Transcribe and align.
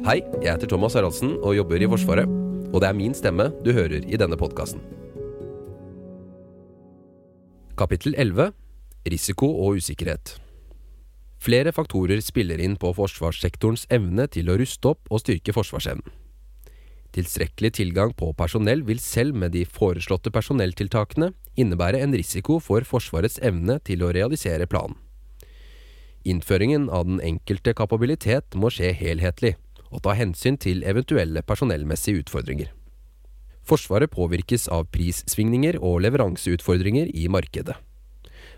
Hei, 0.00 0.22
jeg 0.40 0.48
heter 0.48 0.70
Thomas 0.70 0.94
Haraldsen 0.96 1.34
og 1.44 1.52
jobber 1.58 1.82
i 1.84 1.86
Forsvaret. 1.92 2.30
Og 2.72 2.78
det 2.80 2.86
er 2.88 2.96
min 2.96 3.12
stemme 3.12 3.50
du 3.60 3.68
hører 3.76 4.00
i 4.00 4.16
denne 4.16 4.38
podkasten. 4.40 4.80
Kapittel 7.76 8.16
11 8.16 8.46
Risiko 9.12 9.50
og 9.60 9.76
usikkerhet. 9.76 10.38
Flere 11.44 11.76
faktorer 11.76 12.24
spiller 12.24 12.64
inn 12.64 12.78
på 12.80 12.94
forsvarssektorens 12.96 13.84
evne 13.92 14.24
til 14.32 14.48
å 14.48 14.56
ruste 14.62 14.94
opp 14.94 15.12
og 15.12 15.20
styrke 15.20 15.52
forsvarsevnen. 15.52 16.16
Tilstrekkelig 17.12 17.74
tilgang 17.82 18.16
på 18.16 18.32
personell 18.40 18.86
vil 18.88 19.04
selv 19.04 19.36
med 19.36 19.52
de 19.52 19.66
foreslåtte 19.68 20.32
personelltiltakene 20.32 21.34
innebære 21.60 22.00
en 22.00 22.16
risiko 22.16 22.56
for 22.56 22.88
Forsvarets 22.88 23.36
evne 23.44 23.82
til 23.84 24.00
å 24.06 24.14
realisere 24.16 24.64
planen. 24.64 24.96
Innføringen 26.24 26.88
av 26.88 27.04
den 27.04 27.20
enkelte 27.20 27.76
kapabilitet 27.76 28.56
må 28.56 28.72
skje 28.72 28.94
helhetlig, 28.96 29.58
og 29.90 30.02
ta 30.04 30.14
hensyn 30.16 30.58
til 30.60 30.84
eventuelle 30.86 31.42
personellmessige 31.46 32.24
utfordringer. 32.24 32.70
Forsvaret 33.66 34.10
påvirkes 34.10 34.66
av 34.72 34.88
prissvingninger 34.94 35.78
og 35.78 36.00
leveranseutfordringer 36.06 37.12
i 37.14 37.28
markedet. 37.30 37.76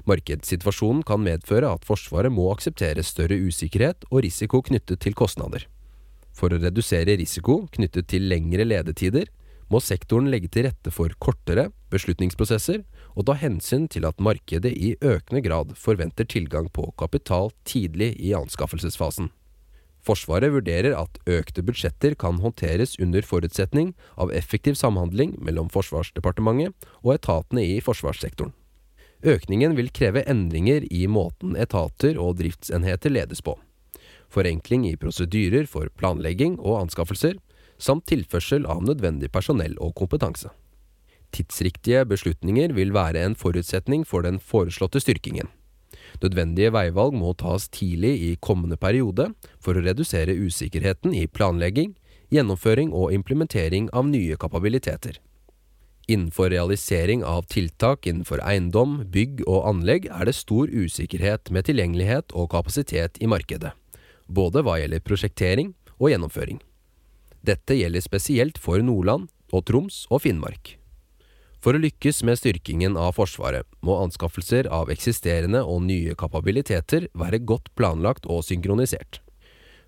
Markedssituasjonen 0.09 1.03
kan 1.07 1.23
medføre 1.23 1.69
at 1.71 1.85
Forsvaret 1.87 2.33
må 2.33 2.49
akseptere 2.53 3.05
større 3.07 3.39
usikkerhet 3.39 4.07
og 4.11 4.23
risiko 4.27 4.63
knyttet 4.65 5.03
til 5.03 5.15
kostnader. 5.19 5.67
For 6.33 6.53
å 6.53 6.61
redusere 6.63 7.19
risiko 7.21 7.67
knyttet 7.75 8.09
til 8.11 8.27
lengre 8.31 8.65
ledetider, 8.67 9.29
må 9.73 9.81
sektoren 9.81 10.29
legge 10.33 10.51
til 10.53 10.67
rette 10.67 10.93
for 10.93 11.13
kortere 11.23 11.71
beslutningsprosesser 11.93 12.83
og 13.17 13.29
ta 13.29 13.37
hensyn 13.41 13.87
til 13.93 14.05
at 14.09 14.21
markedet 14.21 14.73
i 14.73 14.95
økende 15.01 15.41
grad 15.45 15.73
forventer 15.81 16.29
tilgang 16.29 16.69
på 16.73 16.91
kapital 17.01 17.53
tidlig 17.69 18.13
i 18.21 18.35
anskaffelsesfasen. 18.37 19.31
Forsvaret 20.03 20.51
vurderer 20.51 20.97
at 20.99 21.21
økte 21.31 21.63
budsjetter 21.63 22.17
kan 22.19 22.41
håndteres 22.43 22.97
under 22.99 23.23
forutsetning 23.23 23.93
av 24.19 24.33
effektiv 24.35 24.75
samhandling 24.75 25.37
mellom 25.39 25.71
Forsvarsdepartementet 25.71 26.89
og 27.05 27.15
etatene 27.15 27.63
i 27.63 27.79
forsvarssektoren. 27.85 28.51
Økningen 29.23 29.77
vil 29.79 29.93
kreve 29.95 30.25
endringer 30.27 30.83
i 30.91 31.05
måten 31.07 31.55
etater 31.55 32.19
og 32.19 32.41
driftsenheter 32.41 33.15
ledes 33.15 33.45
på. 33.47 33.55
Forenkling 34.33 34.89
i 34.89 34.97
prosedyrer 34.99 35.69
for 35.71 35.87
planlegging 35.95 36.59
og 36.59 36.81
anskaffelser, 36.81 37.39
samt 37.79 38.09
tilførsel 38.11 38.67
av 38.67 38.83
nødvendig 38.83 39.31
personell 39.31 39.77
og 39.79 39.95
kompetanse. 39.99 40.51
Tidsriktige 41.33 42.03
beslutninger 42.11 42.75
vil 42.75 42.93
være 42.93 43.23
en 43.23 43.39
forutsetning 43.39 44.03
for 44.09 44.27
den 44.27 44.41
foreslåtte 44.43 45.01
styrkingen. 45.01 45.47
Nødvendige 46.21 46.73
veivalg 46.75 47.17
må 47.17 47.33
tas 47.39 47.69
tidlig 47.73 48.13
i 48.27 48.31
kommende 48.41 48.77
periode 48.77 49.31
for 49.63 49.79
å 49.79 49.85
redusere 49.85 50.37
usikkerheten 50.37 51.15
i 51.17 51.27
planlegging, 51.27 51.95
gjennomføring 52.33 52.93
og 52.97 53.13
implementering 53.17 53.89
av 53.93 54.09
nye 54.09 54.37
kapabiliteter. 54.41 55.21
Innenfor 56.11 56.51
realisering 56.51 57.23
av 57.25 57.47
tiltak 57.47 58.09
innenfor 58.11 58.43
eiendom, 58.43 59.05
bygg 59.15 59.45
og 59.47 59.69
anlegg 59.71 60.09
er 60.11 60.27
det 60.27 60.35
stor 60.35 60.69
usikkerhet 60.69 61.53
med 61.55 61.69
tilgjengelighet 61.69 62.35
og 62.35 62.51
kapasitet 62.53 63.23
i 63.23 63.31
markedet, 63.31 63.71
både 64.27 64.65
hva 64.67 64.81
gjelder 64.83 65.05
prosjektering 65.07 65.73
og 66.01 66.11
gjennomføring. 66.11 66.59
Dette 67.43 67.79
gjelder 67.79 68.03
spesielt 68.03 68.59
for 68.59 68.83
Nordland 68.83 69.31
og 69.53 69.67
Troms 69.71 70.05
og 70.11 70.25
Finnmark. 70.27 70.77
For 71.63 71.79
å 71.79 71.83
lykkes 71.83 72.25
med 72.27 72.41
styrkingen 72.41 72.97
av 72.99 73.15
Forsvaret 73.15 73.69
må 73.87 73.95
anskaffelser 74.03 74.67
av 74.67 74.91
eksisterende 74.91 75.61
og 75.63 75.85
nye 75.87 76.17
kapabiliteter 76.19 77.07
være 77.15 77.39
godt 77.47 77.71
planlagt 77.79 78.27
og 78.27 78.43
synkronisert. 78.49 79.21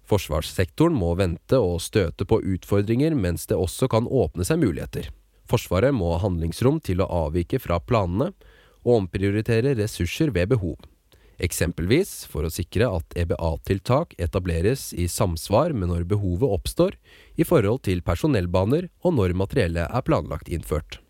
Forsvarssektoren 0.06 0.94
må 0.94 1.10
vente 1.18 1.58
og 1.58 1.80
støte 1.82 2.28
på 2.30 2.38
utfordringer 2.54 3.16
mens 3.18 3.48
det 3.50 3.58
også 3.58 3.88
kan 3.90 4.06
åpne 4.06 4.46
seg 4.46 4.62
muligheter. 4.62 5.10
Forsvaret 5.50 5.94
må 5.96 6.14
ha 6.14 6.22
handlingsrom 6.22 6.78
til 6.84 7.02
å 7.02 7.10
avvike 7.26 7.58
fra 7.58 7.80
planene 7.82 8.30
og 8.84 8.98
omprioritere 9.00 9.74
ressurser 9.74 10.30
ved 10.30 10.54
behov. 10.54 10.76
Eksempelvis 11.42 12.28
for 12.30 12.46
å 12.46 12.52
sikre 12.54 12.86
at 12.94 13.16
EBA-tiltak 13.18 14.14
etableres 14.22 14.92
i 14.94 15.08
samsvar 15.10 15.74
med 15.74 15.90
når 15.90 16.06
behovet 16.06 16.54
oppstår 16.60 16.94
i 17.34 17.48
forhold 17.48 17.82
til 17.88 18.04
personellbaner 18.06 18.92
og 19.02 19.18
når 19.18 19.34
materiellet 19.42 19.90
er 19.90 20.06
planlagt 20.06 20.52
innført. 20.52 21.00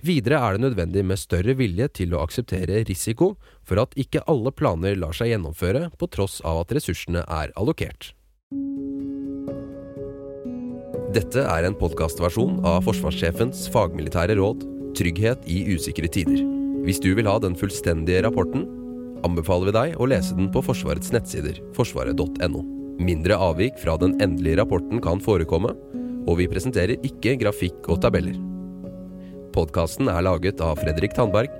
Videre 0.00 0.38
er 0.40 0.56
det 0.56 0.64
nødvendig 0.64 1.02
med 1.04 1.20
større 1.20 1.52
vilje 1.58 1.88
til 2.00 2.14
å 2.14 2.22
akseptere 2.24 2.80
risiko 2.88 3.34
for 3.66 3.82
at 3.82 3.92
ikke 4.00 4.22
alle 4.30 4.52
planer 4.52 4.96
lar 4.96 5.12
seg 5.16 5.34
gjennomføre 5.34 5.90
på 6.00 6.08
tross 6.14 6.38
av 6.46 6.62
at 6.62 6.72
ressursene 6.76 7.26
er 7.26 7.52
allokert. 7.60 8.14
Dette 11.10 11.42
er 11.42 11.66
en 11.66 11.76
podkastversjon 11.76 12.60
av 12.64 12.84
forsvarssjefens 12.86 13.66
fagmilitære 13.74 14.38
råd 14.38 14.64
'Trygghet 14.96 15.44
i 15.46 15.62
usikre 15.74 16.08
tider'. 16.08 16.46
Hvis 16.86 17.00
du 17.02 17.12
vil 17.14 17.28
ha 17.28 17.38
den 17.38 17.54
fullstendige 17.58 18.24
rapporten, 18.24 18.64
anbefaler 19.26 19.68
vi 19.68 19.76
deg 19.76 19.96
å 20.00 20.08
lese 20.08 20.34
den 20.34 20.48
på 20.50 20.62
Forsvarets 20.64 21.12
nettsider 21.12 21.60
forsvaret.no. 21.76 22.62
Mindre 23.00 23.36
avvik 23.36 23.76
fra 23.80 23.96
den 24.00 24.16
endelige 24.20 24.60
rapporten 24.62 25.00
kan 25.00 25.20
forekomme, 25.20 25.74
og 26.26 26.38
vi 26.40 26.48
presenterer 26.48 27.00
ikke 27.04 27.36
grafikk 27.40 27.88
og 27.88 28.00
tabeller. 28.00 28.49
Podkasten 29.54 30.10
er 30.12 30.22
laget 30.22 30.62
av 30.62 30.78
Fredrik 30.82 31.16
Tandberg, 31.16 31.50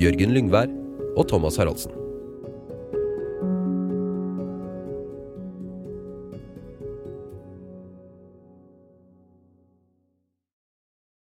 Jørgen 0.00 0.34
Lyngvær 0.34 0.70
og 1.14 1.28
Thomas 1.30 1.58
Haraldsen. 1.60 1.99